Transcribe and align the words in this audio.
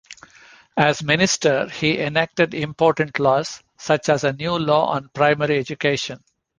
As 0.77 1.03
minister 1.03 1.67
he 1.69 1.99
enacted 1.99 2.55
important 2.55 3.19
laws, 3.19 3.61
such 3.77 4.09
as 4.09 4.23
a 4.23 4.33
new 4.33 4.57
law 4.57 4.85
on 4.87 5.11
primary 5.13 5.59
education. 5.59 6.23